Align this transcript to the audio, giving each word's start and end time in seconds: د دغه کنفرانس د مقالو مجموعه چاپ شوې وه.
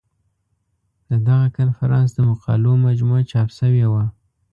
د 1.09 1.11
دغه 1.27 1.47
کنفرانس 1.57 2.09
د 2.15 2.19
مقالو 2.29 2.73
مجموعه 2.87 3.23
چاپ 3.31 3.49
شوې 3.57 3.85
وه. 3.91 4.05